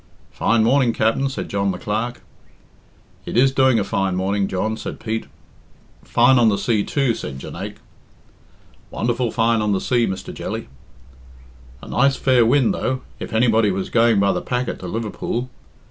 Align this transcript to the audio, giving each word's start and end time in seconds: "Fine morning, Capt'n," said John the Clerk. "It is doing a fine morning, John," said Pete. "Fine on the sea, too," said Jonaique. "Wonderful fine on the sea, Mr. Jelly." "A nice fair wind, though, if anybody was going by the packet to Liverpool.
"Fine 0.31 0.63
morning, 0.63 0.93
Capt'n," 0.93 1.29
said 1.29 1.47
John 1.47 1.69
the 1.69 1.77
Clerk. 1.77 2.21
"It 3.27 3.37
is 3.37 3.51
doing 3.51 3.77
a 3.77 3.83
fine 3.83 4.15
morning, 4.15 4.47
John," 4.47 4.75
said 4.75 4.99
Pete. 4.99 5.27
"Fine 6.03 6.39
on 6.39 6.49
the 6.49 6.57
sea, 6.57 6.83
too," 6.83 7.13
said 7.13 7.37
Jonaique. 7.37 7.77
"Wonderful 8.89 9.29
fine 9.29 9.61
on 9.61 9.73
the 9.73 9.79
sea, 9.79 10.07
Mr. 10.07 10.33
Jelly." 10.33 10.69
"A 11.83 11.87
nice 11.87 12.15
fair 12.15 12.43
wind, 12.47 12.73
though, 12.73 13.01
if 13.19 13.31
anybody 13.31 13.69
was 13.69 13.91
going 13.91 14.19
by 14.19 14.31
the 14.31 14.41
packet 14.41 14.79
to 14.79 14.87
Liverpool. 14.87 15.51